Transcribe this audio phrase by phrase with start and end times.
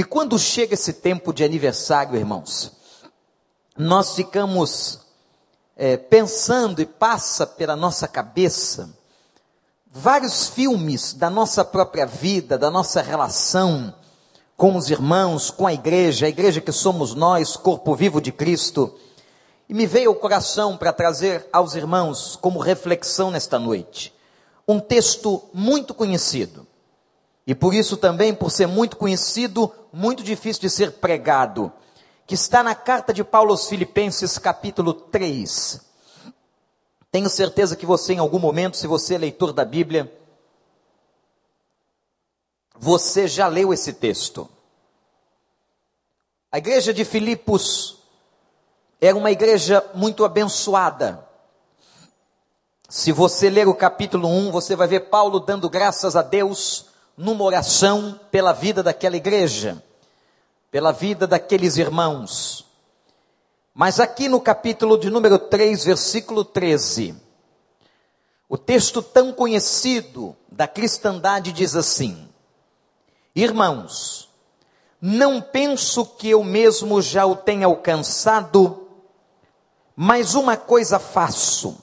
[0.00, 2.72] E quando chega esse tempo de aniversário, irmãos,
[3.76, 5.00] nós ficamos
[5.76, 8.88] é, pensando e passa pela nossa cabeça
[9.92, 13.94] vários filmes da nossa própria vida, da nossa relação
[14.56, 18.98] com os irmãos, com a igreja, a igreja que somos nós, corpo vivo de Cristo.
[19.68, 24.14] E me veio ao coração para trazer aos irmãos como reflexão nesta noite
[24.66, 26.66] um texto muito conhecido.
[27.46, 31.72] E por isso também, por ser muito conhecido, muito difícil de ser pregado,
[32.26, 35.80] que está na carta de Paulo aos Filipenses, capítulo 3.
[37.10, 40.12] Tenho certeza que você, em algum momento, se você é leitor da Bíblia,
[42.78, 44.48] você já leu esse texto.
[46.52, 47.98] A igreja de Filipos
[49.00, 51.26] era uma igreja muito abençoada.
[52.88, 56.89] Se você ler o capítulo 1, você vai ver Paulo dando graças a Deus
[57.20, 59.82] numa oração pela vida daquela igreja,
[60.70, 62.64] pela vida daqueles irmãos.
[63.74, 67.14] Mas aqui no capítulo de número 3, versículo 13,
[68.48, 72.26] o texto tão conhecido da cristandade diz assim:
[73.36, 74.30] Irmãos,
[74.98, 78.88] não penso que eu mesmo já o tenha alcançado,
[79.94, 81.76] mas uma coisa faço,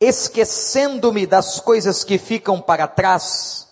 [0.00, 3.71] esquecendo-me das coisas que ficam para trás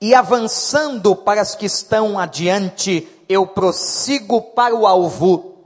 [0.00, 5.56] e avançando para as que estão adiante, eu prossigo para o alvo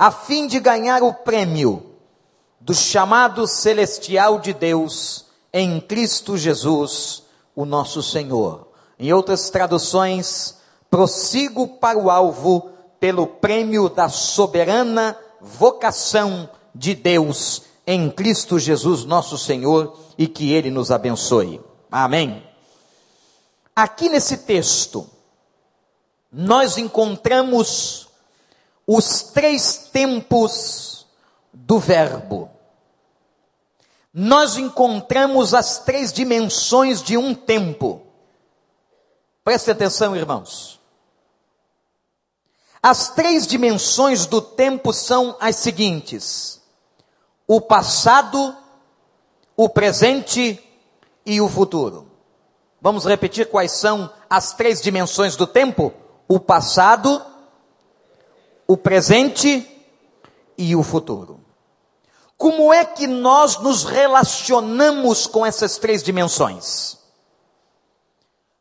[0.00, 1.82] a fim de ganhar o prêmio
[2.58, 7.24] do chamado celestial de Deus em Cristo Jesus,
[7.54, 8.68] o nosso Senhor.
[8.98, 10.56] Em outras traduções,
[10.88, 19.36] prossigo para o alvo pelo prêmio da soberana vocação de Deus em Cristo Jesus, nosso
[19.36, 21.60] Senhor, e que Ele nos abençoe.
[21.92, 22.49] Amém.
[23.80, 25.08] Aqui nesse texto,
[26.30, 28.10] nós encontramos
[28.86, 31.06] os três tempos
[31.50, 32.50] do Verbo.
[34.12, 38.02] Nós encontramos as três dimensões de um tempo.
[39.42, 40.78] Preste atenção, irmãos.
[42.82, 46.60] As três dimensões do tempo são as seguintes:
[47.46, 48.54] o passado,
[49.56, 50.62] o presente
[51.24, 52.09] e o futuro.
[52.80, 55.92] Vamos repetir quais são as três dimensões do tempo?
[56.26, 57.22] O passado,
[58.66, 59.66] o presente
[60.56, 61.40] e o futuro.
[62.38, 66.98] Como é que nós nos relacionamos com essas três dimensões?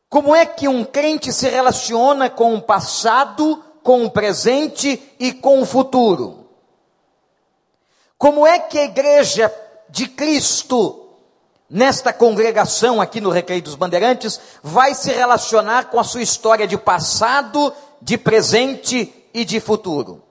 [0.09, 5.61] Como é que um crente se relaciona com o passado, com o presente e com
[5.61, 6.49] o futuro?
[8.17, 9.53] Como é que a igreja
[9.87, 11.08] de Cristo,
[11.69, 16.77] nesta congregação aqui no Recreio dos Bandeirantes, vai se relacionar com a sua história de
[16.77, 20.23] passado, de presente e de futuro.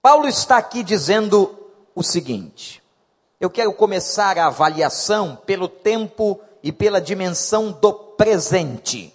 [0.00, 1.58] Paulo está aqui dizendo
[1.94, 2.82] o seguinte:
[3.40, 9.12] eu quero começar a avaliação pelo tempo e pela dimensão do presente.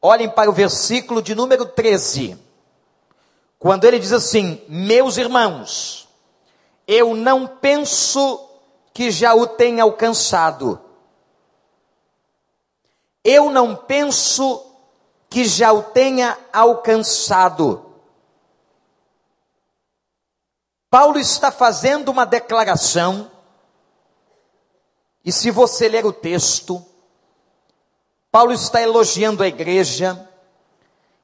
[0.00, 2.38] Olhem para o versículo de número 13.
[3.58, 6.08] Quando ele diz assim: Meus irmãos,
[6.86, 8.53] eu não penso
[8.94, 10.80] que já o tenha alcançado.
[13.24, 14.64] Eu não penso
[15.28, 17.84] que já o tenha alcançado.
[20.88, 23.28] Paulo está fazendo uma declaração,
[25.24, 26.84] e se você ler o texto,
[28.30, 30.28] Paulo está elogiando a igreja,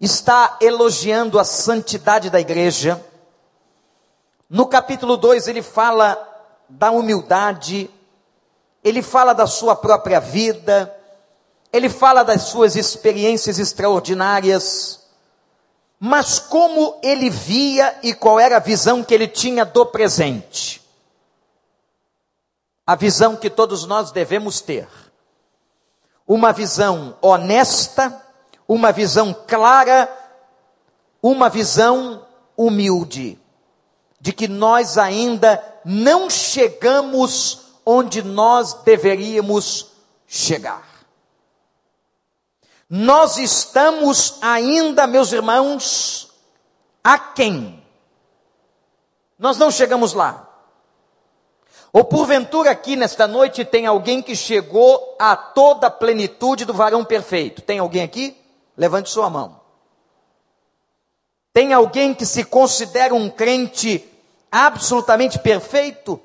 [0.00, 3.04] está elogiando a santidade da igreja.
[4.48, 6.29] No capítulo 2 ele fala
[6.70, 7.90] da humildade,
[8.82, 10.94] ele fala da sua própria vida,
[11.72, 15.00] ele fala das suas experiências extraordinárias,
[15.98, 20.80] mas como ele via e qual era a visão que ele tinha do presente.
[22.86, 24.88] A visão que todos nós devemos ter.
[26.26, 28.24] Uma visão honesta,
[28.66, 30.08] uma visão clara,
[31.22, 33.38] uma visão humilde,
[34.20, 39.90] de que nós ainda não chegamos onde nós deveríamos
[40.26, 40.88] chegar.
[42.88, 46.28] Nós estamos ainda, meus irmãos,
[47.04, 47.82] a quem?
[49.38, 50.48] Nós não chegamos lá.
[51.92, 57.04] Ou porventura aqui nesta noite tem alguém que chegou a toda a plenitude do varão
[57.04, 57.62] perfeito.
[57.62, 58.36] Tem alguém aqui?
[58.76, 59.60] Levante sua mão.
[61.52, 64.09] Tem alguém que se considera um crente
[64.50, 66.20] absolutamente perfeito?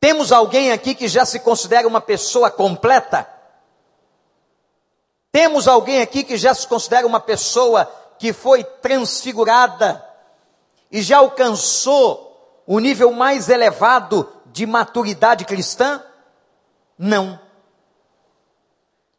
[0.00, 3.28] Temos alguém aqui que já se considera uma pessoa completa?
[5.32, 7.84] Temos alguém aqui que já se considera uma pessoa
[8.18, 10.04] que foi transfigurada
[10.90, 16.02] e já alcançou o nível mais elevado de maturidade cristã?
[16.96, 17.38] Não.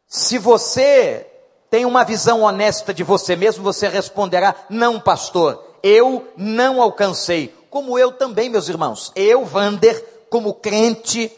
[0.06, 1.26] Se você
[1.70, 7.54] tem uma visão honesta de você mesmo, você responderá: Não, pastor, eu não alcancei.
[7.70, 9.12] Como eu também, meus irmãos.
[9.14, 11.30] Eu, Vander, como crente,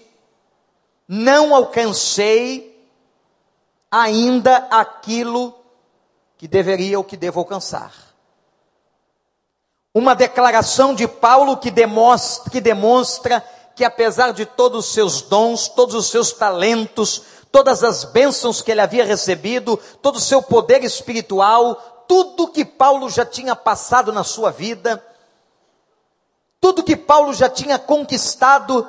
[1.06, 2.72] não alcancei
[3.90, 5.54] ainda aquilo
[6.38, 7.92] que deveria ou que devo alcançar.
[9.94, 13.44] Uma declaração de Paulo que demonstra, que demonstra
[13.76, 18.70] que apesar de todos os seus dons, todos os seus talentos, todas as bênçãos que
[18.70, 24.22] ele havia recebido, todo o seu poder espiritual, tudo que Paulo já tinha passado na
[24.22, 25.02] sua vida,
[26.60, 28.86] tudo que Paulo já tinha conquistado,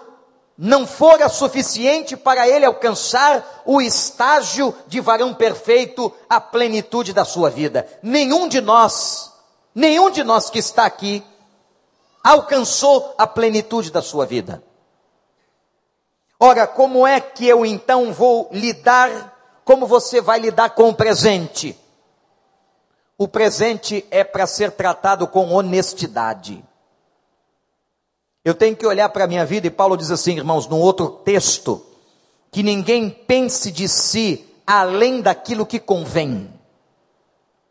[0.57, 7.49] não fora suficiente para ele alcançar o estágio de varão perfeito, a plenitude da sua
[7.49, 7.87] vida.
[8.03, 9.31] Nenhum de nós,
[9.73, 11.23] nenhum de nós que está aqui,
[12.21, 14.61] alcançou a plenitude da sua vida.
[16.37, 19.33] Ora, como é que eu então vou lidar?
[19.63, 21.79] Como você vai lidar com o presente?
[23.17, 26.63] O presente é para ser tratado com honestidade.
[28.43, 31.09] Eu tenho que olhar para a minha vida, e Paulo diz assim, irmãos, num outro
[31.09, 31.85] texto,
[32.51, 36.51] que ninguém pense de si além daquilo que convém.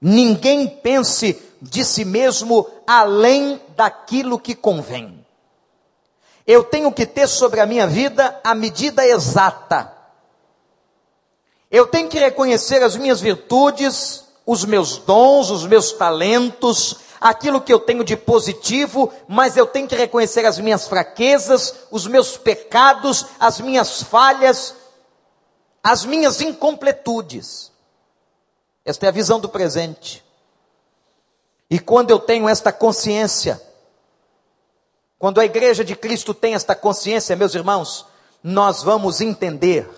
[0.00, 5.24] Ninguém pense de si mesmo além daquilo que convém.
[6.46, 9.92] Eu tenho que ter sobre a minha vida a medida exata.
[11.70, 17.72] Eu tenho que reconhecer as minhas virtudes, os meus dons, os meus talentos, aquilo que
[17.72, 23.26] eu tenho de positivo, mas eu tenho que reconhecer as minhas fraquezas, os meus pecados,
[23.38, 24.74] as minhas falhas,
[25.82, 27.70] as minhas incompletudes.
[28.84, 30.24] Esta é a visão do presente.
[31.70, 33.62] E quando eu tenho esta consciência,
[35.18, 38.04] quando a igreja de Cristo tem esta consciência, meus irmãos,
[38.42, 39.88] nós vamos entender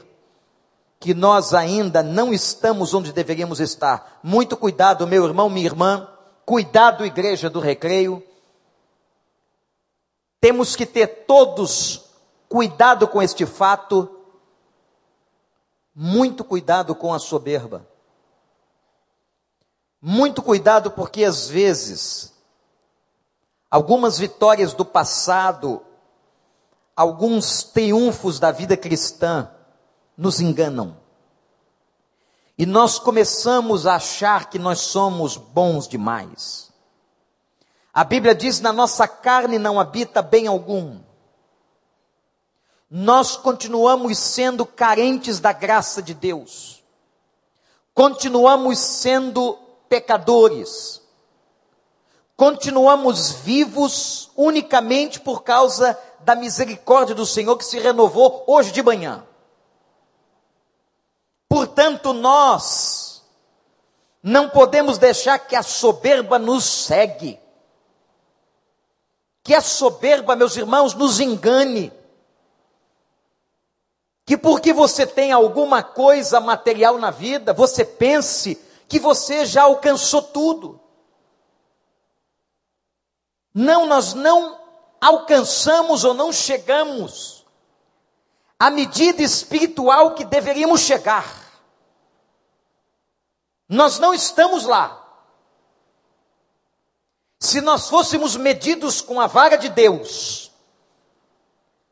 [1.05, 4.21] que nós ainda não estamos onde deveríamos estar.
[4.23, 6.09] Muito cuidado, meu irmão, minha irmã,
[6.47, 8.27] cuidado, igreja do recreio.
[10.41, 12.07] Temos que ter todos
[12.49, 14.19] cuidado com este fato,
[15.95, 17.87] muito cuidado com a soberba.
[20.01, 22.33] Muito cuidado porque às vezes
[23.71, 25.83] algumas vitórias do passado,
[26.97, 29.51] alguns triunfos da vida cristã
[30.17, 30.97] nos enganam.
[32.57, 36.73] E nós começamos a achar que nós somos bons demais.
[37.93, 41.01] A Bíblia diz: na nossa carne não habita bem algum.
[42.91, 46.85] Nós continuamos sendo carentes da graça de Deus.
[47.93, 49.59] Continuamos sendo
[49.89, 51.05] pecadores
[52.37, 59.25] continuamos vivos unicamente por causa da misericórdia do Senhor que se renovou hoje de manhã.
[61.55, 63.23] Portanto, nós
[64.21, 67.39] não podemos deixar que a soberba nos segue.
[69.41, 71.93] Que a soberba, meus irmãos, nos engane.
[74.27, 80.23] Que porque você tem alguma coisa material na vida, você pense que você já alcançou
[80.23, 80.81] tudo.
[83.55, 84.59] Não, nós não
[85.01, 87.47] alcançamos ou não chegamos
[88.59, 91.44] à medida espiritual que deveríamos chegar.
[93.69, 95.01] Nós não estamos lá.
[97.41, 100.51] Se nós fôssemos medidos com a vara de Deus,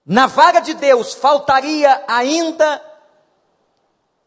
[0.05, 2.83] na vara de Deus faltaria ainda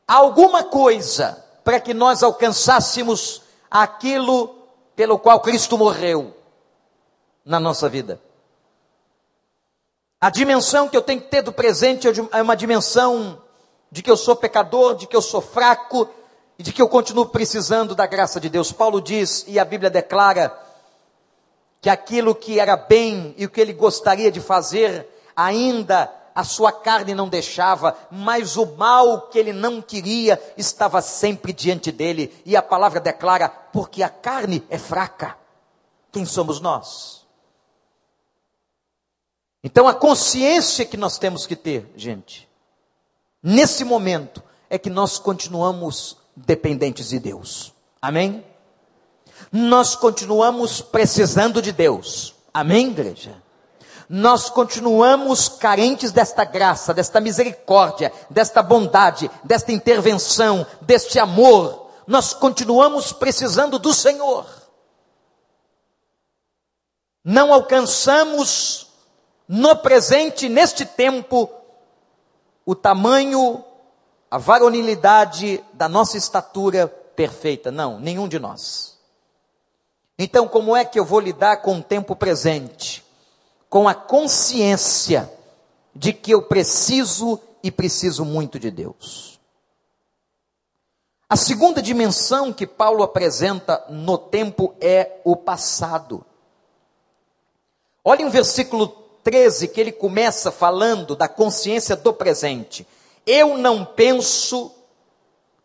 [0.07, 4.55] alguma coisa para que nós alcançássemos aquilo
[4.95, 6.35] pelo qual Cristo morreu
[7.43, 8.21] na nossa vida.
[10.21, 13.41] A dimensão que eu tenho que ter do presente é uma dimensão
[13.91, 16.09] de que eu sou pecador, de que eu sou fraco
[16.57, 18.71] e de que eu continuo precisando da graça de Deus.
[18.71, 20.57] Paulo diz, e a Bíblia declara,
[21.81, 26.71] que aquilo que era bem e o que ele gostaria de fazer, ainda a sua
[26.71, 32.33] carne não deixava, mas o mal que ele não queria estava sempre diante dele.
[32.45, 35.37] E a palavra declara, porque a carne é fraca.
[36.11, 37.25] Quem somos nós?
[39.63, 42.49] Então a consciência que nós temos que ter, gente,
[43.41, 47.73] nesse momento, é que nós continuamos dependentes de Deus.
[48.01, 48.45] Amém?
[49.51, 52.35] Nós continuamos precisando de Deus.
[52.53, 53.41] Amém, igreja?
[54.07, 63.11] Nós continuamos carentes desta graça, desta misericórdia, desta bondade, desta intervenção, deste amor, nós continuamos
[63.11, 64.45] precisando do Senhor.
[67.23, 68.87] Não alcançamos
[69.47, 71.49] no presente, neste tempo,
[72.65, 73.63] o tamanho,
[74.29, 77.71] a varonilidade da nossa estatura perfeita.
[77.71, 78.97] Não, nenhum de nós.
[80.17, 83.03] Então, como é que eu vou lidar com o tempo presente?
[83.69, 85.31] Com a consciência
[85.93, 89.39] de que eu preciso e preciso muito de Deus.
[91.27, 96.23] A segunda dimensão que Paulo apresenta no tempo é o passado.
[98.03, 98.87] Olhem o versículo
[99.23, 102.87] 13 que ele começa falando da consciência do presente.
[103.25, 104.71] Eu não penso,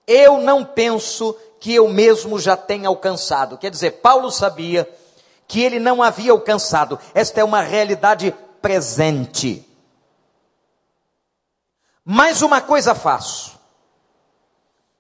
[0.07, 3.59] eu não penso que eu mesmo já tenha alcançado.
[3.59, 4.89] Quer dizer, Paulo sabia
[5.47, 6.99] que ele não havia alcançado.
[7.13, 9.67] Esta é uma realidade presente.
[12.05, 13.61] Mais uma coisa faço.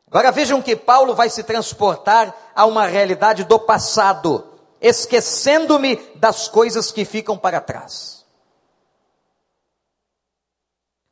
[0.06, 4.44] Agora vejam que Paulo vai se transportar a uma realidade do passado,
[4.80, 8.19] esquecendo-me das coisas que ficam para trás.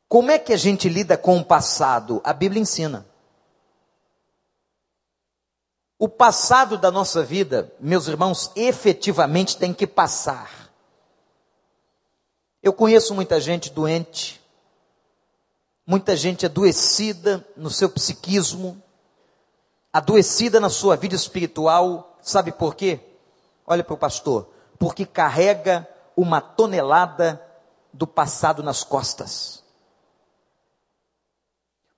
[0.09, 2.19] Como é que a gente lida com o passado?
[2.23, 3.05] A Bíblia ensina.
[5.99, 10.71] O passado da nossa vida, meus irmãos, efetivamente tem que passar.
[12.63, 14.41] Eu conheço muita gente doente,
[15.85, 18.81] muita gente adoecida no seu psiquismo,
[19.93, 22.99] adoecida na sua vida espiritual, sabe por quê?
[23.63, 24.49] Olha para o pastor,
[24.79, 25.87] porque carrega
[26.17, 27.39] uma tonelada
[27.93, 29.58] do passado nas costas.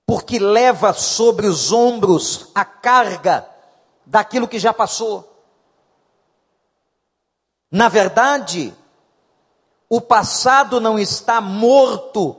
[0.06, 3.48] Porque leva sobre os ombros a carga
[4.04, 5.28] daquilo que já passou.
[7.70, 8.74] Na verdade,
[9.88, 12.36] o passado não está morto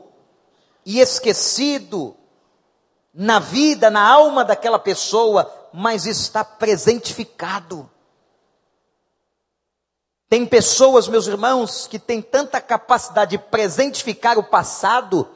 [0.86, 2.16] e esquecido
[3.14, 7.90] na vida, na alma daquela pessoa, mas está presentificado.
[10.28, 15.30] Tem pessoas, meus irmãos, que têm tanta capacidade de presentificar o passado,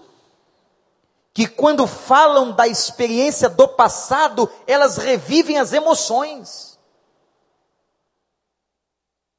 [1.37, 6.79] que quando falam da experiência do passado, elas revivem as emoções.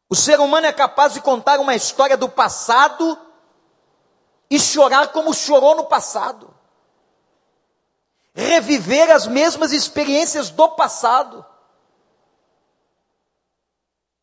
[0.09, 3.19] O ser humano é capaz de contar uma história do passado
[4.49, 6.55] e chorar como chorou no passado.
[8.33, 11.45] Reviver as mesmas experiências do passado.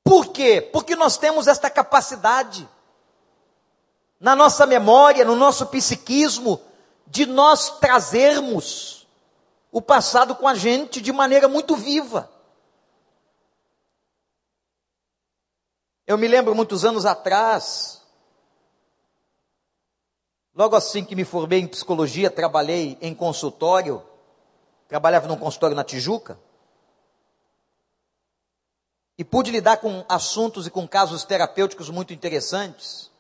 [0.02, 0.62] Por quê?
[0.62, 2.70] Porque nós temos esta capacidade
[4.18, 6.62] na nossa memória, no nosso psiquismo,
[7.08, 9.08] de nós trazermos
[9.72, 12.32] o passado com a gente de maneira muito viva.
[16.08, 17.96] Eu me lembro muitos anos atrás,
[20.56, 24.02] Logo assim que me formei em psicologia, trabalhei em consultório,
[24.88, 26.40] trabalhava num consultório na Tijuca,
[29.18, 33.12] e pude lidar com assuntos e com casos terapêuticos muito interessantes.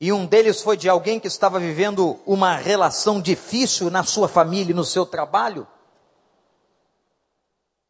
[0.00, 4.72] E um deles foi de alguém que estava vivendo uma relação difícil na sua família
[4.72, 5.68] e no seu trabalho,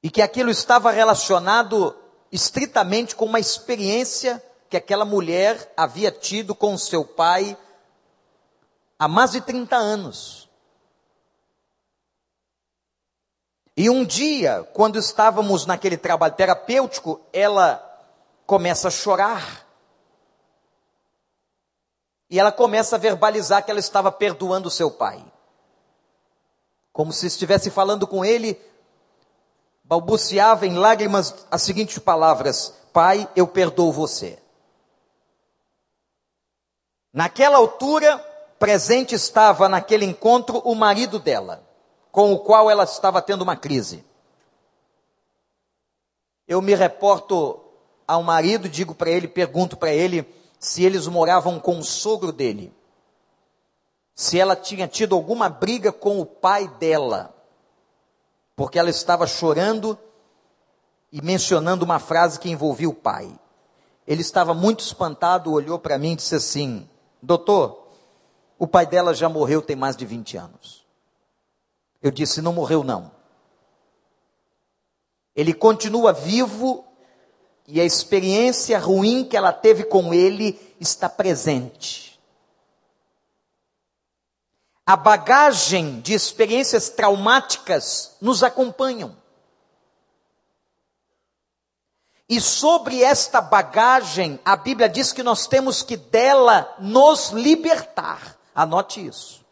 [0.03, 1.95] e que aquilo estava relacionado
[2.33, 7.57] estritamente com uma experiência que aquela mulher havia tido com seu pai
[8.99, 10.49] há mais de 30 anos.
[13.77, 17.83] E um dia, quando estávamos naquele trabalho terapêutico, ela
[18.47, 19.70] começa a chorar.
[22.31, 25.21] E ela começa a verbalizar que ela estava perdoando seu pai.
[26.93, 28.61] Como se estivesse falando com ele,
[29.83, 34.39] balbuciava em lágrimas as seguintes palavras: Pai, eu perdoo você.
[37.13, 38.19] Naquela altura,
[38.61, 41.67] presente estava naquele encontro o marido dela,
[42.13, 44.05] com o qual ela estava tendo uma crise.
[46.47, 47.61] Eu me reporto
[48.07, 52.73] ao marido, digo para ele, pergunto para ele se eles moravam com o sogro dele.
[54.15, 57.35] Se ela tinha tido alguma briga com o pai dela,
[58.55, 59.99] porque ela estava chorando
[61.11, 63.35] e mencionando uma frase que envolvia o pai.
[64.07, 66.87] Ele estava muito espantado, olhou para mim e disse assim:
[67.23, 67.89] Doutor,
[68.59, 70.87] o pai dela já morreu tem mais de 20 anos.
[72.03, 73.11] Eu disse: Não morreu, não.
[75.35, 76.85] Ele continua vivo
[77.71, 82.21] e a experiência ruim que ela teve com ele está presente.
[84.85, 89.17] A bagagem de experiências traumáticas nos acompanham.
[92.29, 98.37] E sobre esta bagagem, a Bíblia diz que nós temos que dela nos libertar.
[98.55, 99.45] Anote isso.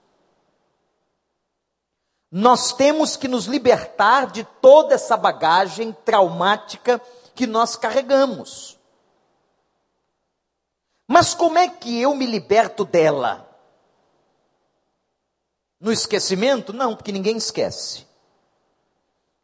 [2.31, 7.01] Nós temos que nos libertar de toda essa bagagem traumática
[7.39, 8.77] que nós carregamos.
[11.07, 13.49] Mas como é que eu me liberto dela?
[15.81, 16.73] No esquecimento?
[16.73, 18.05] Não, porque ninguém esquece.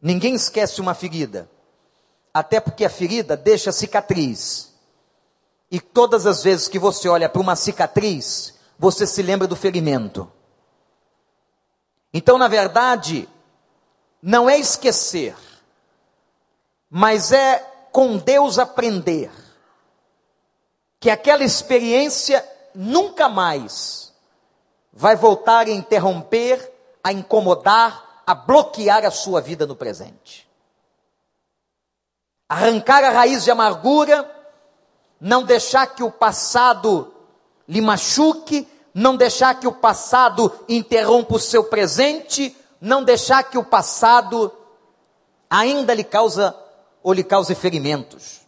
[0.03, 1.49] Ninguém esquece uma ferida.
[2.35, 4.75] Até porque a ferida deixa cicatriz.
[5.71, 10.29] E todas as vezes que você olha para uma cicatriz, você se lembra do ferimento.
[12.13, 13.29] Então, na verdade,
[14.21, 15.37] não é esquecer,
[16.91, 19.31] mas é com Deus aprender
[20.99, 24.13] que aquela experiência nunca mais
[24.93, 26.73] vai voltar a interromper,
[27.05, 30.51] a incomodar, a bloquear a sua vida no presente.
[32.49, 34.29] Arrancar a raiz de amargura,
[35.21, 37.15] não deixar que o passado
[37.69, 43.65] lhe machuque, não deixar que o passado interrompa o seu presente, não deixar que o
[43.65, 44.53] passado
[45.49, 46.63] ainda lhe causa
[47.05, 48.41] ou lhe cause ferimentos.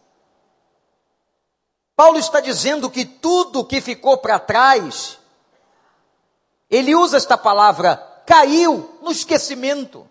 [1.94, 5.18] Paulo está dizendo que tudo que ficou para trás,
[6.70, 7.96] ele usa esta palavra,
[8.26, 10.08] caiu no esquecimento.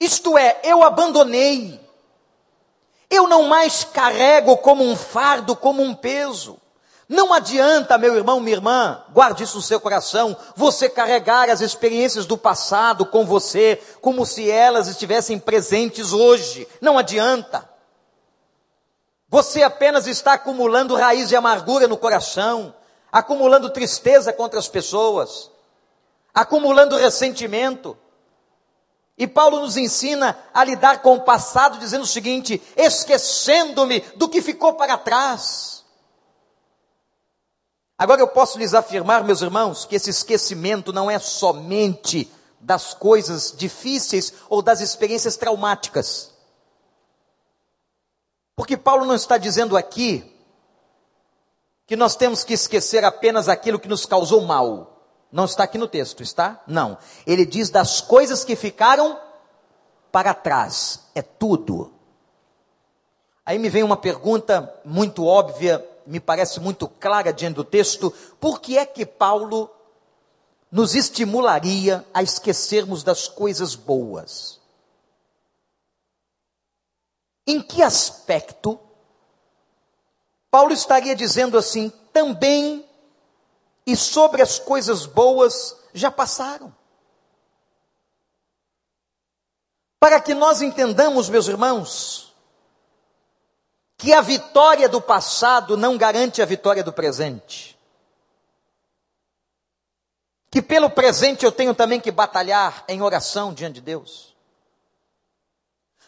[0.00, 1.80] Isto é, eu abandonei.
[3.10, 6.60] Eu não mais carrego como um fardo, como um peso.
[7.08, 12.24] Não adianta, meu irmão, minha irmã, guarde isso no seu coração, você carregar as experiências
[12.24, 16.66] do passado com você, como se elas estivessem presentes hoje.
[16.80, 17.68] Não adianta.
[19.28, 22.74] Você apenas está acumulando raiz de amargura no coração,
[23.12, 25.50] acumulando tristeza contra as pessoas,
[26.32, 27.98] acumulando ressentimento.
[29.18, 34.40] E Paulo nos ensina a lidar com o passado, dizendo o seguinte: esquecendo-me do que
[34.40, 35.83] ficou para trás
[37.96, 43.52] Agora eu posso lhes afirmar, meus irmãos, que esse esquecimento não é somente das coisas
[43.56, 46.32] difíceis ou das experiências traumáticas.
[48.56, 50.32] Porque Paulo não está dizendo aqui
[51.86, 55.06] que nós temos que esquecer apenas aquilo que nos causou mal.
[55.30, 56.62] Não está aqui no texto, está?
[56.66, 56.96] Não.
[57.26, 59.18] Ele diz das coisas que ficaram
[60.10, 61.00] para trás.
[61.14, 61.92] É tudo.
[63.44, 68.60] Aí me vem uma pergunta muito óbvia me parece muito clara diante do texto, por
[68.60, 69.70] que é que Paulo
[70.70, 74.60] nos estimularia a esquecermos das coisas boas?
[77.46, 78.80] Em que aspecto
[80.54, 82.88] Paulo estaria dizendo assim, também
[83.84, 86.72] e sobre as coisas boas já passaram?
[89.98, 92.23] Para que nós entendamos, meus irmãos,
[93.96, 97.78] que a vitória do passado não garante a vitória do presente.
[100.50, 104.34] Que pelo presente eu tenho também que batalhar em oração diante de Deus.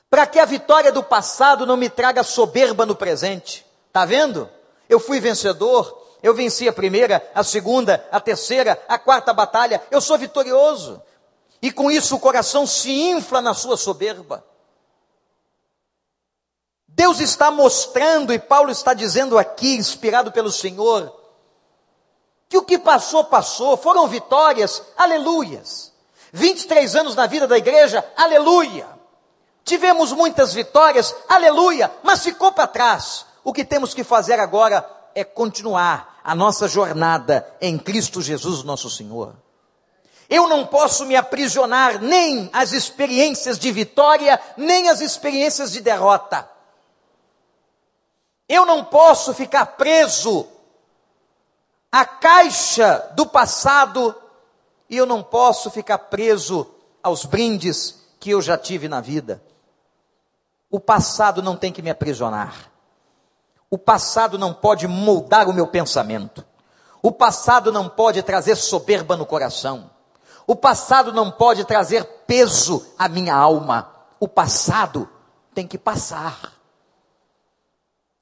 [0.09, 3.66] Para que a vitória do passado não me traga soberba no presente.
[3.92, 4.49] Tá vendo?
[4.88, 10.01] Eu fui vencedor, eu venci a primeira, a segunda, a terceira, a quarta batalha, eu
[10.01, 11.03] sou vitorioso.
[11.61, 14.44] E com isso o coração se infla na sua soberba.
[16.96, 21.14] Deus está mostrando, e Paulo está dizendo aqui, inspirado pelo Senhor,
[22.48, 25.92] que o que passou, passou, foram vitórias, aleluias.
[26.32, 28.88] 23 anos na vida da igreja, aleluia.
[29.62, 33.26] Tivemos muitas vitórias, aleluia, mas ficou para trás.
[33.44, 38.88] O que temos que fazer agora é continuar a nossa jornada em Cristo Jesus, nosso
[38.88, 39.35] Senhor.
[40.30, 46.56] Eu não posso me aprisionar nem às experiências de vitória, nem às experiências de derrota.
[48.48, 50.46] Eu não posso ficar preso
[51.90, 54.14] à caixa do passado
[54.88, 56.66] e eu não posso ficar preso
[57.02, 59.42] aos brindes que eu já tive na vida.
[60.70, 62.70] O passado não tem que me aprisionar.
[63.70, 66.44] O passado não pode moldar o meu pensamento.
[67.02, 69.90] O passado não pode trazer soberba no coração.
[70.46, 73.90] O passado não pode trazer peso à minha alma.
[74.20, 75.09] O passado
[75.54, 76.56] tem que passar.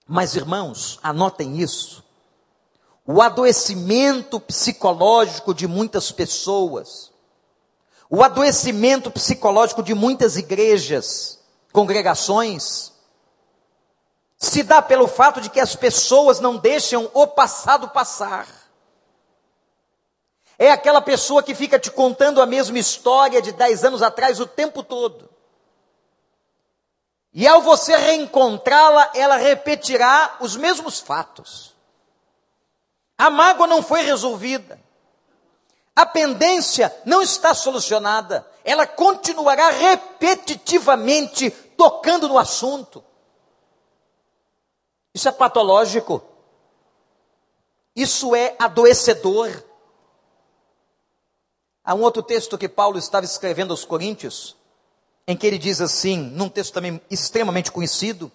[0.06, 2.04] Mas, irmãos, anotem isso.
[3.06, 7.12] O adoecimento psicológico de muitas pessoas,
[8.08, 11.38] o adoecimento psicológico de muitas igrejas,
[11.72, 12.92] congregações,
[14.38, 18.46] se dá pelo fato de que as pessoas não deixam o passado passar.
[20.58, 24.46] É aquela pessoa que fica te contando a mesma história de dez anos atrás o
[24.46, 25.33] tempo todo.
[27.34, 31.74] E ao você reencontrá-la, ela repetirá os mesmos fatos.
[33.18, 34.80] A mágoa não foi resolvida.
[35.96, 43.04] A pendência não está solucionada, ela continuará repetitivamente tocando no assunto.
[45.12, 46.22] Isso é patológico.
[47.94, 49.62] Isso é adoecedor.
[51.84, 54.56] Há um outro texto que Paulo estava escrevendo aos Coríntios,
[55.26, 58.30] em que ele diz assim, num texto também extremamente conhecido,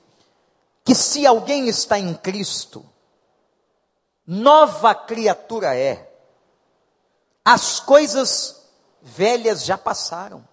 [0.83, 2.85] que se alguém está em Cristo,
[4.25, 6.07] nova criatura é.
[7.45, 8.63] As coisas
[9.01, 10.47] velhas já passaram.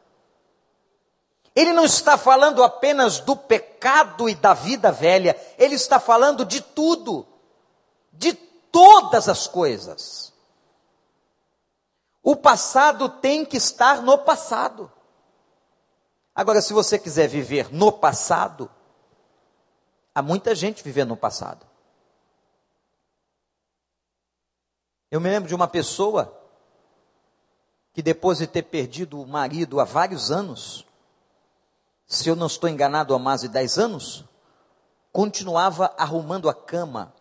[1.54, 6.60] Ele não está falando apenas do pecado e da vida velha, ele está falando de
[6.60, 7.26] tudo,
[8.12, 10.34] de todas as coisas.
[12.22, 14.92] O passado tem que estar no passado.
[16.36, 18.70] Agora, se você quiser viver no passado,
[20.14, 21.66] há muita gente vivendo no passado.
[25.10, 26.38] Eu me lembro de uma pessoa
[27.94, 30.86] que depois de ter perdido o marido há vários anos,
[32.06, 34.24] se eu não estou enganado há mais de 10 anos,
[35.10, 37.14] continuava arrumando a cama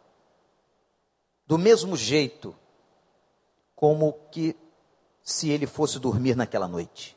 [1.48, 2.54] do mesmo jeito
[3.78, 4.58] como que
[5.24, 7.16] se ele fosse dormir naquela noite.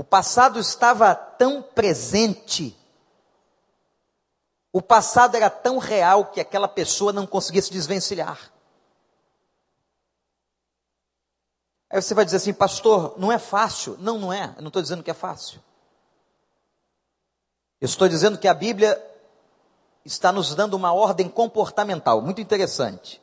[0.00, 2.74] O passado estava tão presente,
[4.72, 8.50] o passado era tão real que aquela pessoa não conseguia se desvencilhar.
[11.90, 13.94] Aí você vai dizer assim, pastor, não é fácil.
[13.98, 14.54] Não, não é.
[14.56, 15.62] Eu não estou dizendo que é fácil.
[17.78, 18.98] Eu estou dizendo que a Bíblia
[20.02, 23.20] está nos dando uma ordem comportamental, muito interessante.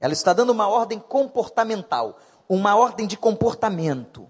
[0.00, 2.18] Ela está dando uma ordem comportamental,
[2.48, 4.28] uma ordem de comportamento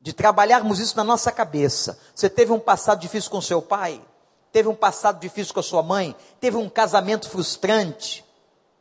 [0.00, 1.98] de trabalharmos isso na nossa cabeça.
[2.14, 4.02] Você teve um passado difícil com seu pai?
[4.50, 6.16] Teve um passado difícil com a sua mãe?
[6.40, 8.24] Teve um casamento frustrante?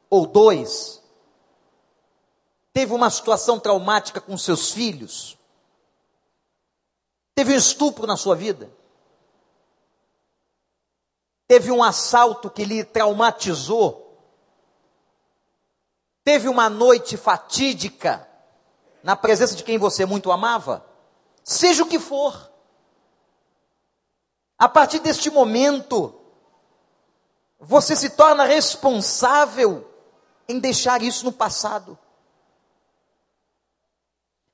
[0.10, 1.04] Ou dois?
[2.72, 5.38] Teve uma situação traumática com seus filhos?
[7.36, 8.70] Teve um estupro na sua vida?
[11.48, 14.06] Teve um assalto que lhe traumatizou?
[16.24, 18.28] Teve uma noite fatídica
[19.04, 20.89] na presença de quem você muito amava?
[21.50, 22.52] Seja o que for.
[24.58, 26.14] A partir deste momento,
[27.60, 29.90] você se torna responsável
[30.48, 31.98] em deixar isso no passado.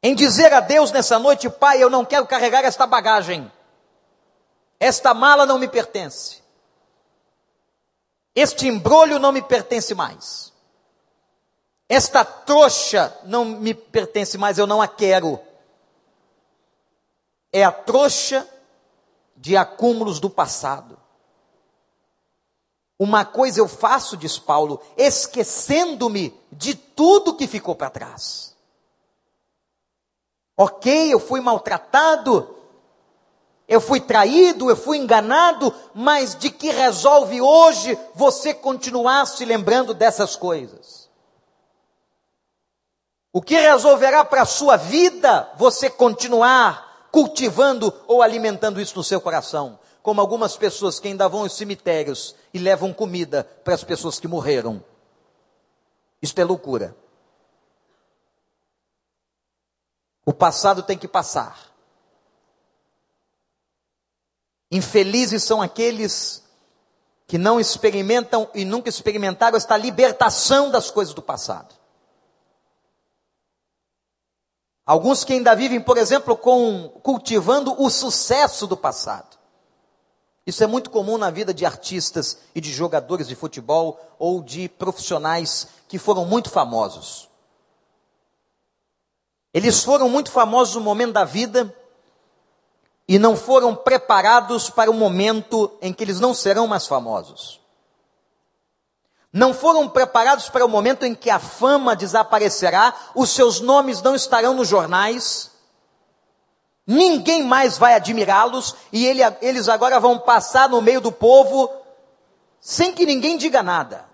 [0.02, 3.52] Em dizer a Deus nessa noite, Pai, eu não quero carregar esta bagagem.
[4.80, 6.42] Esta mala não me pertence.
[8.34, 10.54] Este embrulho não me pertence mais.
[11.90, 15.40] Esta trouxa não me pertence mais, eu não a quero
[17.56, 18.46] é a trouxa
[19.34, 21.00] de acúmulos do passado.
[23.00, 28.54] Uma coisa eu faço, diz Paulo, esquecendo-me de tudo que ficou para trás.
[30.58, 32.58] Ok, eu fui maltratado,
[33.70, 39.94] eu fui traído, eu fui enganado, mas de que resolve hoje você continuar se lembrando
[39.94, 41.10] dessas coisas?
[43.32, 46.85] O que resolverá para a sua vida você continuar
[47.16, 49.80] cultivando ou alimentando isso no seu coração.
[50.04, 54.28] Como algumas pessoas que ainda vão aos cemitérios e levam comida para as pessoas que
[54.28, 54.84] morreram.
[56.22, 56.94] Isto é loucura.
[60.26, 61.72] O passado tem que passar.
[64.70, 66.44] Infelizes são aqueles
[67.28, 71.75] que não experimentam e nunca experimentaram esta libertação das coisas do passado.
[74.86, 79.36] Alguns que ainda vivem, por exemplo, com cultivando o sucesso do passado.
[80.46, 84.70] Isso é muito comum na vida de artistas e de jogadores de futebol ou de
[84.70, 87.28] profissionais que foram muito famosos.
[89.52, 91.76] Eles foram muito famosos no momento da vida
[93.08, 97.65] e não foram preparados para o momento em que eles não serão mais famosos
[99.36, 104.16] não foram preparados para o momento em que a fama desaparecerá, os seus nomes não
[104.16, 105.52] estarão nos jornais,
[106.88, 111.70] ninguém mais vai admirá-los, e ele, eles agora vão passar no meio do povo
[112.62, 114.06] sem que ninguém diga nada.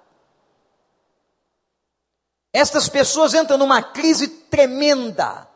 [2.52, 5.48] Estas pessoas entram numa crise tremenda.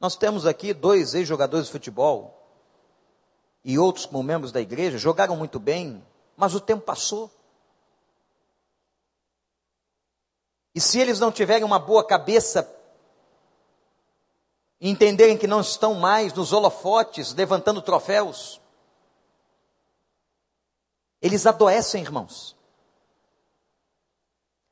[0.00, 2.36] Nós temos aqui dois ex-jogadores de futebol
[3.64, 6.04] e outros como membros da igreja, jogaram muito bem,
[6.36, 7.30] mas o tempo passou.
[10.74, 12.68] E se eles não tiverem uma boa cabeça,
[14.80, 18.60] entenderem que não estão mais nos holofotes levantando troféus,
[21.22, 22.54] eles adoecem, irmãos.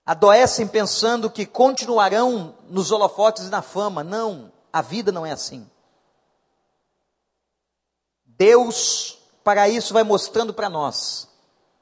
[0.04, 4.04] adoecem pensando que continuarão nos holofotes e na fama.
[4.04, 5.66] Não, a vida não é assim.
[8.26, 11.28] Deus, para isso, vai mostrando para nós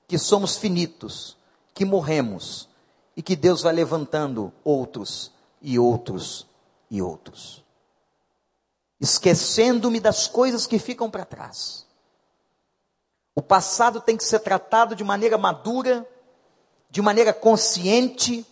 [0.07, 1.37] que somos finitos,
[1.75, 2.70] que morremos
[3.17, 6.47] e que Deus vai levantando outros e outros
[6.91, 7.65] e outros.
[9.01, 11.87] Esquecendo-me das coisas que ficam para trás.
[13.35, 16.07] O passado tem que ser tratado de maneira madura,
[16.91, 18.47] de maneira consciente,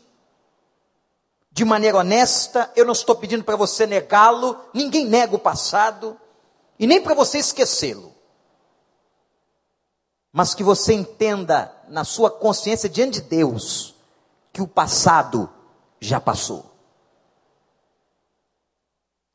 [1.51, 2.73] de maneira honesta.
[2.75, 6.19] Eu não estou pedindo para você negá-lo, ninguém nega o passado,
[6.79, 8.15] e nem para você esquecê-lo.
[10.33, 13.98] Mas que você entenda na sua consciência diante de Deus
[14.59, 15.49] que o passado
[16.01, 16.69] já passou.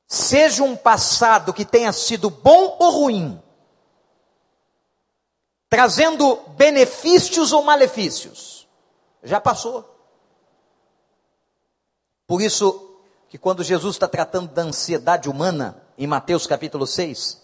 [0.06, 3.42] Seja um passado que tenha sido bom ou ruim,
[5.70, 8.68] trazendo benefícios ou malefícios,
[9.24, 9.90] já passou.
[12.28, 17.42] Por isso que quando Jesus está tratando da ansiedade humana, em Mateus capítulo 6,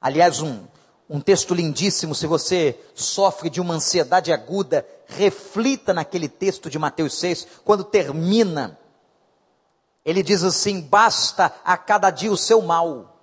[0.00, 0.66] aliás, um,
[1.12, 7.18] um texto lindíssimo, se você sofre de uma ansiedade aguda, reflita naquele texto de Mateus
[7.18, 8.78] 6, quando termina.
[10.06, 13.14] Ele diz assim: basta a cada dia o seu mal.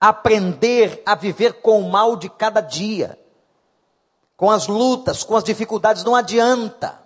[0.00, 3.18] Aprender a viver com o mal de cada dia,
[4.38, 7.03] com as lutas, com as dificuldades, não adianta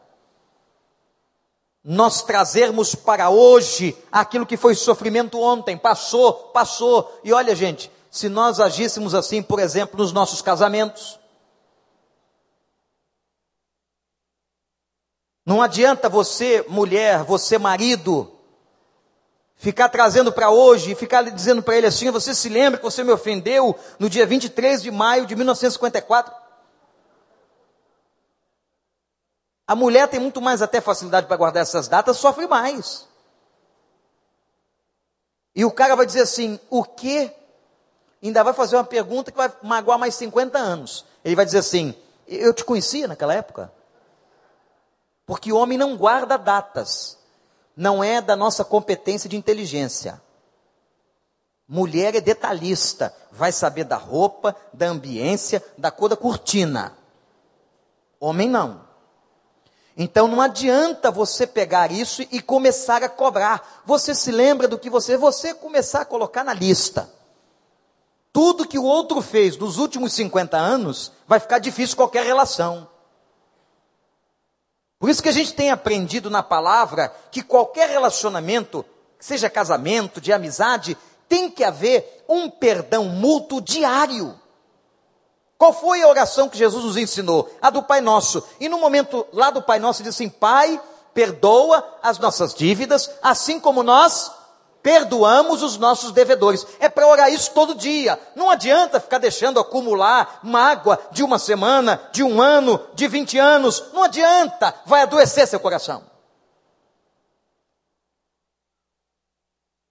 [1.91, 7.19] nós trazermos para hoje aquilo que foi sofrimento ontem, passou, passou.
[7.25, 11.19] E olha, gente, se nós agíssemos assim, por exemplo, nos nossos casamentos,
[15.47, 18.31] não adianta você, mulher, você, marido,
[19.57, 23.03] ficar trazendo para hoje e ficar dizendo para ele assim: você se lembra que você
[23.03, 26.48] me ofendeu no dia 23 de maio de 1954?
[29.69, 33.07] A mulher tem muito mais até facilidade para guardar essas datas, sofre mais.
[35.55, 37.31] E o cara vai dizer assim: o que?
[38.23, 41.05] Ainda vai fazer uma pergunta que vai magoar mais 50 anos.
[41.23, 41.95] Ele vai dizer assim:
[42.27, 43.71] eu te conhecia naquela época?
[45.27, 47.19] Porque homem não guarda datas.
[47.77, 50.21] Não é da nossa competência de inteligência.
[51.69, 56.97] Mulher é detalhista, vai saber da roupa, da ambiência, da cor da cortina.
[58.19, 58.88] Homem não.
[60.01, 63.83] Então não adianta você pegar isso e começar a cobrar.
[63.85, 67.11] Você se lembra do que você, você começar a colocar na lista.
[68.33, 72.89] Tudo que o outro fez nos últimos 50 anos, vai ficar difícil qualquer relação.
[75.01, 78.85] Por isso que a gente tem aprendido na palavra que qualquer relacionamento,
[79.19, 80.97] seja casamento, de amizade,
[81.29, 84.38] tem que haver um perdão mútuo diário.
[85.59, 87.51] Qual foi a oração que Jesus nos ensinou?
[87.61, 88.43] A do Pai Nosso.
[88.61, 90.81] E no momento lá do Pai Nosso, diz assim: Pai,
[91.13, 94.31] perdoa as nossas dívidas, assim como nós
[94.81, 96.65] perdoamos os nossos devedores.
[96.79, 98.19] É para orar isso todo dia.
[98.37, 103.85] Não adianta ficar deixando acumular mágoa de uma semana, de um ano, de vinte anos.
[103.93, 104.73] Não adianta.
[104.87, 106.05] Vai adoecer seu coração.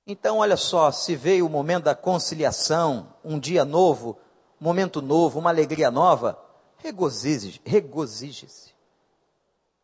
[0.07, 4.17] Então, olha só, se veio o momento da conciliação, um dia novo,
[4.59, 6.39] momento novo, uma alegria nova,
[6.77, 8.73] regozije-se, regozije-se,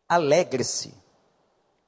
[0.08, 0.94] alegre-se,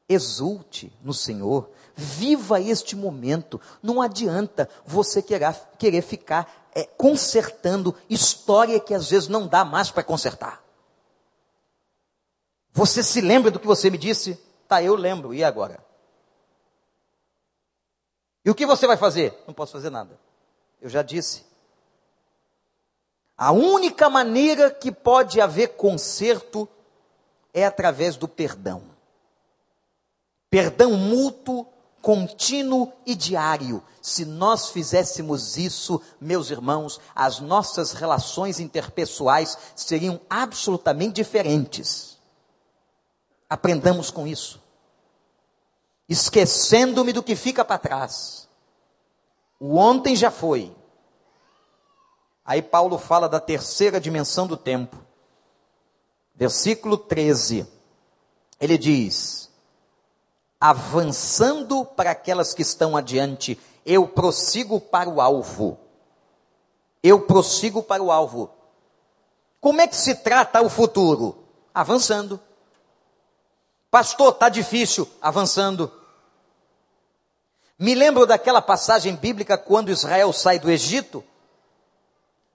[0.09, 3.61] exulte no Senhor, viva este momento.
[3.83, 9.90] Não adianta você querer, querer ficar é, consertando história que às vezes não dá mais
[9.90, 10.62] para consertar.
[12.72, 14.38] Você se lembra do que você me disse?
[14.68, 15.85] Tá, eu lembro, e agora?
[18.44, 19.35] E o que você vai fazer?
[19.46, 20.20] Não posso fazer nada.
[20.81, 21.44] Eu já disse.
[23.37, 26.68] A única maneira que pode haver conserto
[27.53, 28.83] é através do perdão.
[30.49, 31.66] Perdão mútuo,
[32.01, 33.83] contínuo e diário.
[34.01, 42.16] Se nós fizéssemos isso, meus irmãos, as nossas relações interpessoais seriam absolutamente diferentes.
[43.49, 44.62] Aprendamos com isso.
[46.09, 48.46] Esquecendo-me do que fica para trás.
[49.59, 50.75] O ontem já foi,
[52.46, 54.96] Aí Paulo fala da terceira dimensão do tempo.
[56.32, 57.66] Versículo 13.
[58.61, 59.50] Ele diz:
[60.61, 65.76] Avançando para aquelas que estão adiante, eu prossigo para o alvo.
[67.02, 68.50] Eu prossigo para o alvo.
[69.61, 71.37] Como é que se trata o futuro?
[71.74, 72.38] Avançando.
[73.90, 75.09] Pastor, está difícil.
[75.20, 75.90] Avançando.
[77.76, 81.24] Me lembro daquela passagem bíblica quando Israel sai do Egito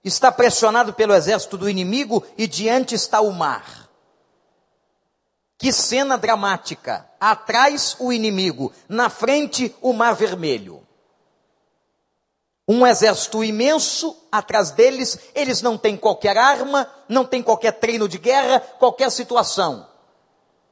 [0.04, 3.88] está pressionado pelo exército do inimigo e diante está o mar.
[5.58, 7.08] Que cena dramática!
[7.20, 10.82] Atrás o inimigo, na frente o mar vermelho.
[12.66, 18.18] Um exército imenso atrás deles, eles não têm qualquer arma, não têm qualquer treino de
[18.18, 19.86] guerra, qualquer situação.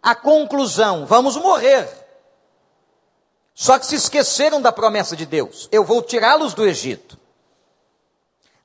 [0.03, 1.89] A conclusão: vamos morrer.
[3.55, 7.20] Só que se esqueceram da promessa de Deus: eu vou tirá-los do Egito.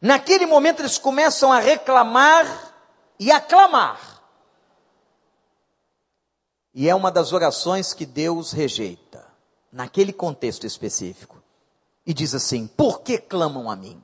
[0.02, 2.74] Naquele momento eles começam a reclamar
[3.20, 4.22] e a clamar.
[6.74, 9.26] E é uma das orações que Deus rejeita,
[9.72, 11.42] naquele contexto específico.
[12.06, 14.02] E diz assim: Por que clamam a mim?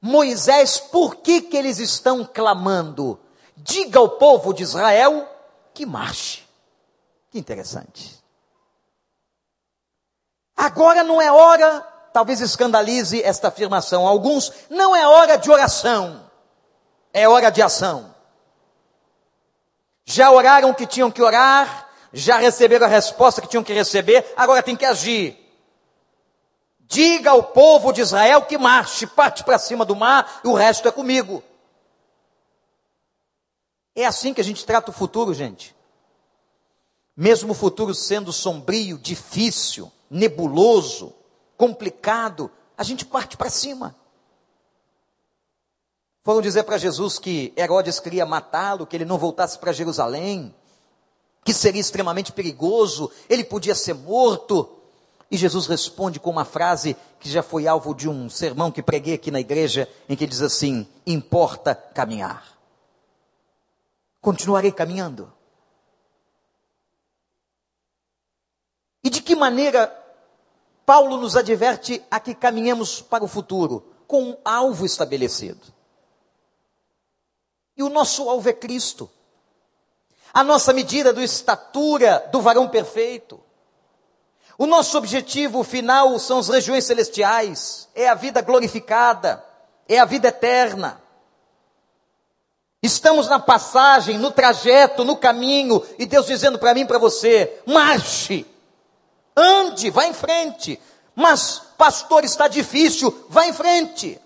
[0.00, 3.18] Moisés, por que, que eles estão clamando?
[3.56, 5.28] Diga ao povo de Israel
[5.74, 6.48] que marche.
[7.30, 8.18] Que interessante.
[10.56, 16.30] Agora não é hora, talvez escandalize esta afirmação alguns, não é hora de oração,
[17.12, 18.14] é hora de ação.
[20.04, 24.62] Já oraram que tinham que orar, já receberam a resposta que tinham que receber, agora
[24.62, 25.38] tem que agir.
[26.80, 30.88] Diga ao povo de Israel que marche, parte para cima do mar e o resto
[30.88, 31.42] é comigo.
[33.94, 35.76] É assim que a gente trata o futuro, gente.
[37.16, 41.14] Mesmo o futuro sendo sombrio, difícil, nebuloso,
[41.60, 43.94] complicado, a gente parte para cima.
[46.24, 50.54] Foram dizer para Jesus que Herodes queria matá-lo, que ele não voltasse para Jerusalém,
[51.44, 54.74] que seria extremamente perigoso, ele podia ser morto.
[55.30, 59.12] E Jesus responde com uma frase que já foi alvo de um sermão que preguei
[59.12, 62.58] aqui na igreja, em que diz assim: importa caminhar.
[64.22, 65.30] Continuarei caminhando.
[69.04, 69.99] E de que maneira
[70.90, 73.84] Paulo nos adverte a que caminhemos para o futuro?
[74.08, 75.60] Com um alvo estabelecido.
[77.76, 79.08] E o nosso alvo é Cristo.
[80.34, 83.40] A nossa medida do estatura do varão perfeito.
[84.58, 89.44] O nosso objetivo final são as regiões celestiais, é a vida glorificada,
[89.88, 91.00] é a vida eterna.
[92.82, 98.44] Estamos na passagem, no trajeto, no caminho, e Deus dizendo para mim para você: marche,
[99.36, 100.80] ande, vá em frente.
[101.14, 104.20] Mas, pastor, está difícil, vá em frente.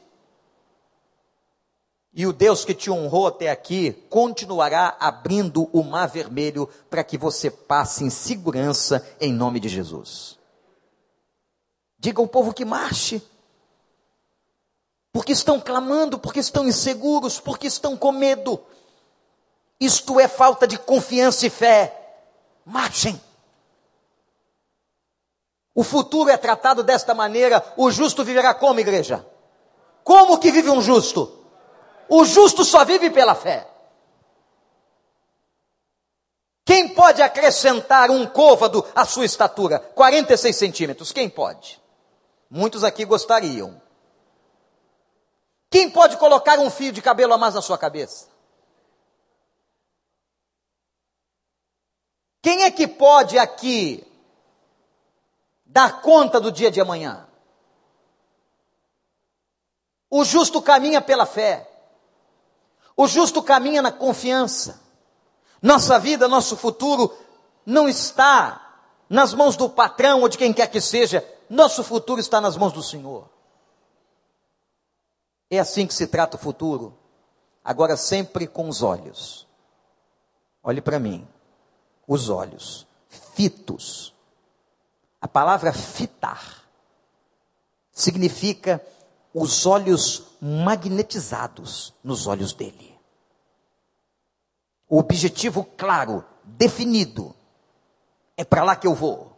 [2.16, 7.18] E o Deus que te honrou até aqui continuará abrindo o mar vermelho para que
[7.18, 10.38] você passe em segurança em nome de Jesus.
[11.98, 13.20] Diga ao povo que marche.
[15.12, 18.60] Porque estão clamando, porque estão inseguros, porque estão com medo.
[19.80, 22.20] Isto é falta de confiança e fé.
[22.64, 23.20] Marchem.
[25.74, 27.64] O futuro é tratado desta maneira.
[27.76, 29.26] O justo viverá como, igreja?
[30.04, 31.44] Como que vive um justo?
[32.08, 33.68] O justo só vive pela fé.
[36.64, 39.78] Quem pode acrescentar um côvado à sua estatura?
[39.78, 41.12] 46 centímetros.
[41.12, 41.82] Quem pode?
[42.48, 43.82] Muitos aqui gostariam.
[45.70, 48.28] Quem pode colocar um fio de cabelo a mais na sua cabeça?
[52.40, 54.06] Quem é que pode aqui
[55.74, 57.26] dar conta do dia de amanhã?
[60.08, 61.68] O justo caminha pela fé.
[62.96, 64.80] O justo caminha na confiança.
[65.60, 67.12] Nossa vida, nosso futuro
[67.66, 71.28] não está nas mãos do patrão ou de quem quer que seja.
[71.50, 73.28] Nosso futuro está nas mãos do Senhor.
[75.50, 76.96] É assim que se trata o futuro.
[77.64, 79.48] Agora, sempre com os olhos.
[80.62, 81.26] Olhe para mim.
[82.06, 82.86] Os olhos.
[83.08, 84.13] Fitos.
[85.24, 86.68] A palavra fitar
[87.90, 88.78] significa
[89.32, 92.94] os olhos magnetizados nos olhos dele.
[94.86, 97.34] O objetivo claro, definido,
[98.36, 99.34] é para lá que eu vou.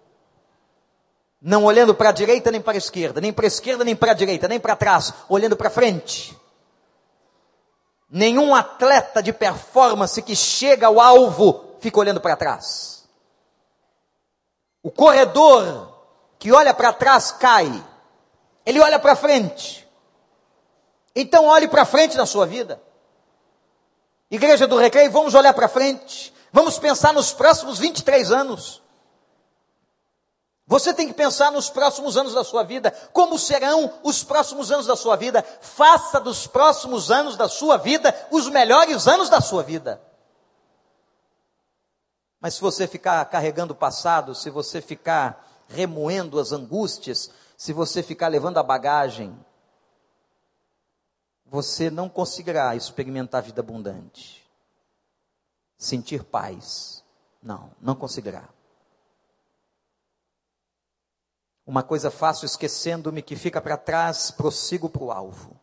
[1.40, 4.10] Não olhando para a direita nem para a esquerda, nem para a esquerda nem para
[4.10, 6.36] a direita, nem para trás, olhando para frente.
[8.10, 12.95] Nenhum atleta de performance que chega ao alvo fica olhando para trás.
[14.86, 15.92] O corredor
[16.38, 17.84] que olha para trás cai.
[18.64, 19.84] Ele olha para frente.
[21.12, 22.80] Então olhe para frente na sua vida.
[24.30, 26.32] Igreja do Recreio, vamos olhar para frente.
[26.52, 28.80] Vamos pensar nos próximos 23 anos.
[30.68, 32.92] Você tem que pensar nos próximos anos da sua vida.
[33.12, 35.44] Como serão os próximos anos da sua vida?
[35.60, 40.00] Faça dos próximos anos da sua vida os melhores anos da sua vida.
[42.46, 48.04] Mas se você ficar carregando o passado, se você ficar remoendo as angústias, se você
[48.04, 49.36] ficar levando a bagagem,
[51.44, 54.48] você não conseguirá experimentar vida abundante.
[55.76, 57.02] sentir paz.
[57.42, 58.48] Não, não conseguirá.
[61.66, 65.60] Uma coisa faço esquecendo-me que fica para trás, prossigo para o alvo.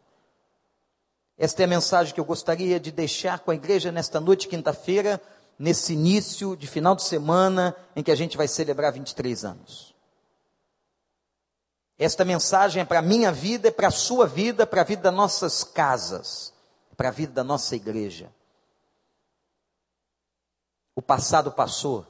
[1.38, 5.22] Esta é a mensagem que eu gostaria de deixar com a igreja nesta noite, quinta-feira,
[5.58, 9.94] nesse início de final de semana em que a gente vai celebrar 23 anos.
[11.98, 15.04] Esta mensagem é para a minha vida, é para a sua vida, para a vida
[15.04, 16.54] das nossas casas,
[16.98, 18.32] para a vida da nossa igreja.
[20.96, 22.06] O passado passou.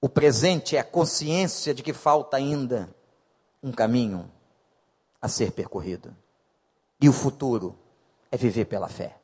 [0.00, 2.94] O presente é a consciência de que falta ainda
[3.62, 4.30] um caminho
[5.20, 6.14] a ser percorrido.
[7.00, 7.78] E o futuro
[8.30, 9.18] é viver pela fé.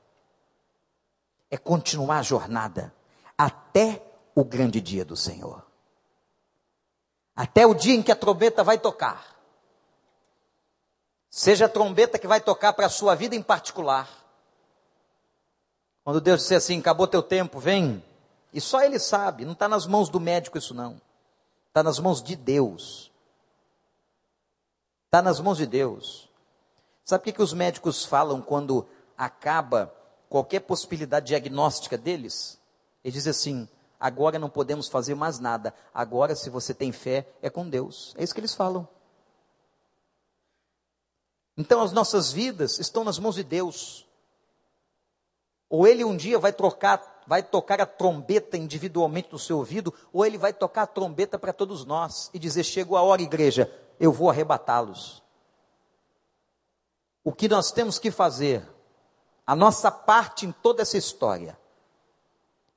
[1.50, 2.94] É continuar a jornada
[3.36, 4.02] até
[4.34, 5.66] o grande dia do Senhor.
[7.34, 9.36] Até o dia em que a trombeta vai tocar.
[11.28, 14.08] Seja a trombeta que vai tocar para a sua vida em particular.
[16.04, 18.04] Quando Deus disser assim: acabou teu tempo, vem,
[18.52, 21.00] e só ele sabe, não está nas mãos do médico isso não.
[21.68, 23.12] Está nas mãos de Deus.
[25.06, 26.28] Está nas mãos de Deus.
[27.04, 28.86] Sabe o que, que os médicos falam quando
[29.16, 29.92] acaba
[30.30, 32.58] qualquer possibilidade diagnóstica deles?
[33.04, 33.68] Eles dizem assim:
[33.98, 35.74] agora não podemos fazer mais nada.
[35.92, 38.14] Agora, se você tem fé, é com Deus.
[38.16, 38.88] É isso que eles falam.
[41.58, 44.06] Então, as nossas vidas estão nas mãos de Deus.
[45.68, 50.26] Ou Ele um dia vai trocar vai tocar a trombeta individualmente no seu ouvido, ou
[50.26, 54.12] ele vai tocar a trombeta para todos nós e dizer: Chegou a hora, igreja, eu
[54.12, 55.22] vou arrebatá-los.
[57.22, 58.68] O que nós temos que fazer,
[59.50, 61.58] a nossa parte em toda essa história,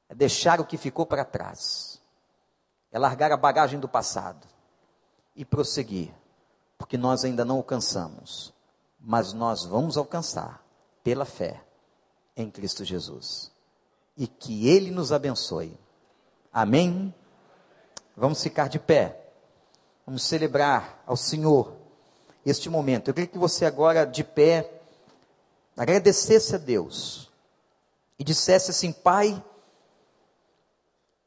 [0.10, 2.02] é deixar o que ficou para trás,
[2.92, 4.48] é largar a bagagem do passado
[5.36, 6.12] e prosseguir,
[6.76, 8.52] porque nós ainda não alcançamos,
[9.00, 10.66] mas nós vamos alcançar
[11.04, 11.64] pela fé
[12.36, 13.52] em Cristo Jesus
[14.18, 15.78] e que Ele nos abençoe.
[16.52, 17.14] Amém?
[18.18, 19.32] Vamos ficar de pé.
[20.08, 21.72] Vamos celebrar ao Senhor
[22.44, 23.10] este momento.
[23.10, 24.73] Eu queria que você agora, de pé,
[25.78, 27.32] agradecesse a Deus
[28.18, 29.44] e dissesse assim: Pai,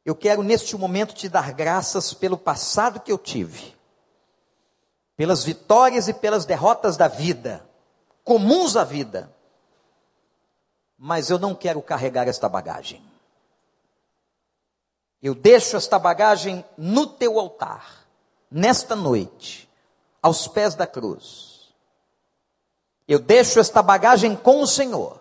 [0.05, 3.75] eu quero neste momento te dar graças pelo passado que eu tive,
[5.17, 7.65] pelas vitórias e pelas derrotas da vida,
[8.25, 9.35] comuns à vida
[10.99, 13.03] mas eu não quero carregar esta bagagem.
[15.23, 18.07] Eu deixo esta bagagem no teu altar,
[18.51, 19.69] nesta noite,
[20.23, 21.56] aos pés da cruz.
[23.07, 25.21] Eu deixo esta bagagem com o Senhor.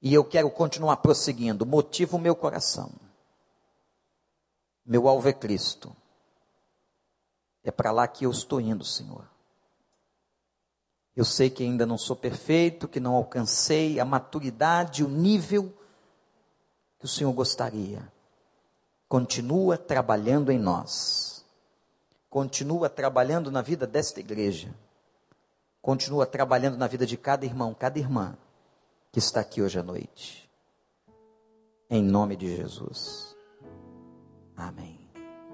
[0.00, 1.66] E eu quero continuar prosseguindo.
[1.66, 2.90] Motiva o meu coração.
[4.84, 5.94] Meu alvo é Cristo.
[7.62, 9.28] É para lá que eu estou indo, Senhor.
[11.14, 15.72] Eu sei que ainda não sou perfeito, que não alcancei a maturidade, o nível
[16.98, 18.10] que o Senhor gostaria.
[19.08, 21.44] Continua trabalhando em nós.
[22.30, 24.72] Continua trabalhando na vida desta igreja.
[25.82, 28.36] Continua trabalhando na vida de cada irmão, cada irmã
[29.10, 30.48] que está aqui hoje à noite.
[31.88, 33.36] Em nome de Jesus.
[34.56, 34.99] Amém.